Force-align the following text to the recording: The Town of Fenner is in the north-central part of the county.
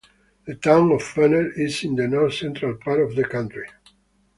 The 0.47 0.55
Town 0.55 0.91
of 0.93 1.03
Fenner 1.03 1.51
is 1.51 1.83
in 1.83 1.95
the 1.95 2.07
north-central 2.07 2.77
part 2.77 3.01
of 3.01 3.15
the 3.15 3.23
county. 3.23 3.65